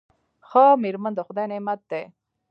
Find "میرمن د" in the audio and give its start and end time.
0.83-1.19